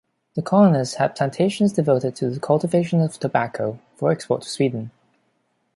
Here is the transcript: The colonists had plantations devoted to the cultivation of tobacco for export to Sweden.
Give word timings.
The 0.33 0.41
colonists 0.41 0.95
had 0.95 1.15
plantations 1.15 1.73
devoted 1.73 2.15
to 2.15 2.31
the 2.31 2.39
cultivation 2.39 3.01
of 3.01 3.19
tobacco 3.19 3.77
for 3.97 4.09
export 4.11 4.41
to 4.41 4.49
Sweden. 4.49 4.89